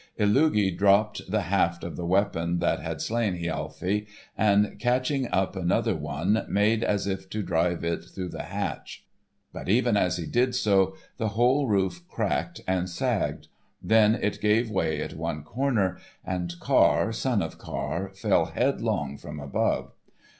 [0.17, 5.95] Illugi dropped the haft of the weapon that had slain Hialfi, and catching up another
[5.95, 9.05] one, made as if to drive it through the hatch.
[9.53, 14.71] But even as he did so the whole roof cracked and sagged; then it gave
[14.71, 19.91] way at one corner, and Karr, son of Karr, fell headlong from above.